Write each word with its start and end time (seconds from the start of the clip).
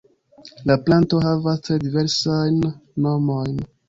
La 0.69 0.77
planto 0.85 1.19
havas 1.25 1.61
tre 1.67 1.77
diversajn 1.83 2.57
nomojn. 3.07 3.61